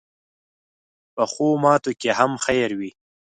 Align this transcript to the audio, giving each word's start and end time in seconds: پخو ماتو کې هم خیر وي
پخو 1.15 1.47
ماتو 1.63 1.91
کې 2.01 2.09
هم 2.19 2.31
خیر 2.45 2.69
وي 2.79 2.91